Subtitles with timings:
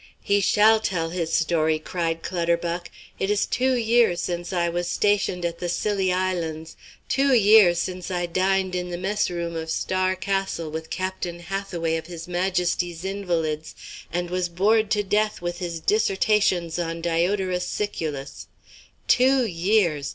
[0.23, 2.89] "He shall tell his story," cried Clutterbuck.
[3.19, 6.75] "It is two years since I was stationed at the Scilly Islands,
[7.07, 11.97] two years since I dined in the mess room of Star Castle with Captain Hathaway
[11.97, 13.75] of his Majesty's Invalids,
[14.11, 18.47] and was bored to death with his dissertations on Diodorus Siculus.
[19.07, 20.09] Two years!